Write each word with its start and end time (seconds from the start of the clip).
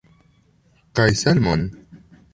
Kaj 1.01 1.07
salmon! 1.21 1.61